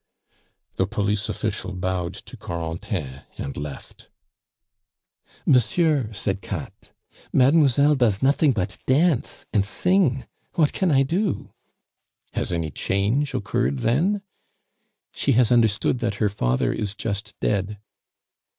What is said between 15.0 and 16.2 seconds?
"She has understood that